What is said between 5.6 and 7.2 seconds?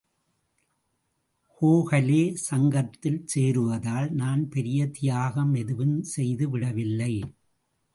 எதுவும் செய்து விடவில்லை.